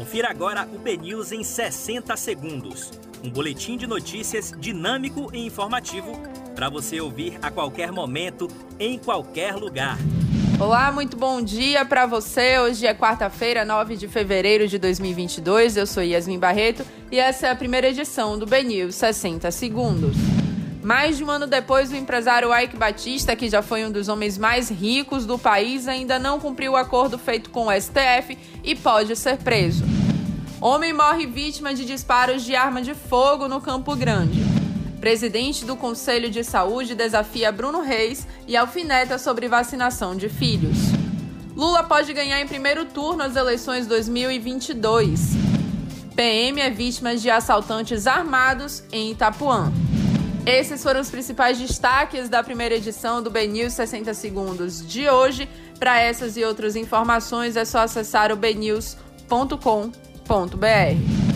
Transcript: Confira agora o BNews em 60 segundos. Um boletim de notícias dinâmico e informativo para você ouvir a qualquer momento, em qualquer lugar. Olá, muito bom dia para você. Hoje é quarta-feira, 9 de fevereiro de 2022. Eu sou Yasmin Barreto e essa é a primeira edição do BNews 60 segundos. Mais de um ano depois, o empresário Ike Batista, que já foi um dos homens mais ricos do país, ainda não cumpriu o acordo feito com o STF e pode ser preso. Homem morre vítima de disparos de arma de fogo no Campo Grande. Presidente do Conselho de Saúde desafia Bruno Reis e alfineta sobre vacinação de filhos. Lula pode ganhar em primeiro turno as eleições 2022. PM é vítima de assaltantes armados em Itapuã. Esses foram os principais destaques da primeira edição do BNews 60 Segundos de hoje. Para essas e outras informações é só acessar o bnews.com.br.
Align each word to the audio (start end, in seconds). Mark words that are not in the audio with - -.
Confira 0.00 0.30
agora 0.30 0.66
o 0.72 0.78
BNews 0.78 1.30
em 1.30 1.44
60 1.44 2.16
segundos. 2.16 2.90
Um 3.22 3.28
boletim 3.28 3.76
de 3.76 3.86
notícias 3.86 4.50
dinâmico 4.58 5.28
e 5.30 5.44
informativo 5.44 6.18
para 6.54 6.70
você 6.70 6.98
ouvir 7.02 7.38
a 7.42 7.50
qualquer 7.50 7.92
momento, 7.92 8.48
em 8.78 8.98
qualquer 8.98 9.54
lugar. 9.56 9.98
Olá, 10.58 10.90
muito 10.90 11.18
bom 11.18 11.42
dia 11.42 11.84
para 11.84 12.06
você. 12.06 12.58
Hoje 12.58 12.86
é 12.86 12.94
quarta-feira, 12.94 13.62
9 13.62 13.94
de 13.94 14.08
fevereiro 14.08 14.66
de 14.66 14.78
2022. 14.78 15.76
Eu 15.76 15.86
sou 15.86 16.02
Yasmin 16.02 16.38
Barreto 16.38 16.82
e 17.12 17.18
essa 17.18 17.48
é 17.48 17.50
a 17.50 17.56
primeira 17.56 17.90
edição 17.90 18.38
do 18.38 18.46
BNews 18.46 18.94
60 18.94 19.50
segundos. 19.50 20.16
Mais 20.82 21.18
de 21.18 21.24
um 21.24 21.30
ano 21.30 21.46
depois, 21.46 21.92
o 21.92 21.96
empresário 21.96 22.54
Ike 22.54 22.76
Batista, 22.76 23.36
que 23.36 23.50
já 23.50 23.60
foi 23.60 23.84
um 23.84 23.90
dos 23.90 24.08
homens 24.08 24.38
mais 24.38 24.70
ricos 24.70 25.26
do 25.26 25.38
país, 25.38 25.86
ainda 25.86 26.18
não 26.18 26.40
cumpriu 26.40 26.72
o 26.72 26.76
acordo 26.76 27.18
feito 27.18 27.50
com 27.50 27.66
o 27.66 27.72
STF 27.72 28.38
e 28.64 28.74
pode 28.74 29.14
ser 29.14 29.36
preso. 29.38 29.84
Homem 30.60 30.92
morre 30.92 31.26
vítima 31.26 31.74
de 31.74 31.84
disparos 31.84 32.44
de 32.44 32.54
arma 32.54 32.80
de 32.80 32.94
fogo 32.94 33.46
no 33.46 33.60
Campo 33.60 33.94
Grande. 33.94 34.40
Presidente 35.00 35.64
do 35.64 35.76
Conselho 35.76 36.30
de 36.30 36.44
Saúde 36.44 36.94
desafia 36.94 37.52
Bruno 37.52 37.82
Reis 37.82 38.26
e 38.46 38.56
alfineta 38.56 39.18
sobre 39.18 39.48
vacinação 39.48 40.16
de 40.16 40.28
filhos. 40.28 40.76
Lula 41.56 41.82
pode 41.82 42.12
ganhar 42.12 42.40
em 42.40 42.46
primeiro 42.46 42.86
turno 42.86 43.22
as 43.22 43.36
eleições 43.36 43.86
2022. 43.86 45.32
PM 46.14 46.60
é 46.60 46.70
vítima 46.70 47.16
de 47.16 47.30
assaltantes 47.30 48.06
armados 48.06 48.82
em 48.92 49.10
Itapuã. 49.10 49.72
Esses 50.50 50.82
foram 50.82 51.00
os 51.00 51.08
principais 51.08 51.60
destaques 51.60 52.28
da 52.28 52.42
primeira 52.42 52.74
edição 52.74 53.22
do 53.22 53.30
BNews 53.30 53.72
60 53.72 54.12
Segundos 54.14 54.84
de 54.84 55.08
hoje. 55.08 55.48
Para 55.78 56.00
essas 56.00 56.36
e 56.36 56.44
outras 56.44 56.74
informações 56.74 57.56
é 57.56 57.64
só 57.64 57.78
acessar 57.78 58.32
o 58.32 58.36
bnews.com.br. 58.36 61.29